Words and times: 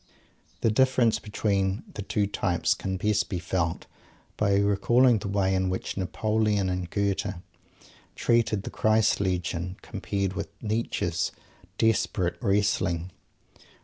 _The 0.61 0.71
difference 0.71 1.19
between 1.19 1.83
the 1.93 2.01
two 2.01 2.25
types 2.25 2.73
can 2.73 2.97
best 2.97 3.29
be 3.29 3.37
felt 3.37 3.85
by 4.35 4.55
recalling 4.55 5.19
the 5.19 5.27
way 5.27 5.53
in 5.53 5.69
which 5.69 5.95
Napoleon 5.95 6.69
and 6.69 6.89
Goethe 6.89 7.35
treated 8.15 8.63
the 8.63 8.71
Christ 8.71 9.19
Legend, 9.21 9.79
compared 9.83 10.33
with 10.33 10.47
Nietzsche's 10.59 11.31
desperate 11.77 12.39
wrestling. 12.41 13.11